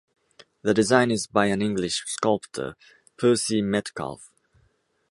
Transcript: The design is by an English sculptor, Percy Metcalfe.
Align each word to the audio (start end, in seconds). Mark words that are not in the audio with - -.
The 0.63 0.73
design 0.73 1.11
is 1.11 1.27
by 1.27 1.45
an 1.45 1.61
English 1.61 2.05
sculptor, 2.07 2.75
Percy 3.17 3.61
Metcalfe. 3.61 4.31